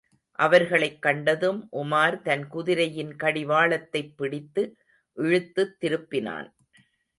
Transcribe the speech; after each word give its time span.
அவர்களைக் 0.31 1.01
கண்டதும், 1.01 1.69
உமார் 1.71 2.21
தன் 2.21 2.47
குதிரையின் 2.47 3.15
கடிவாளத்தைப் 3.15 4.13
பிடித்து 4.17 4.77
இழுத்துத் 5.17 5.77
திருப்பினான். 5.81 6.53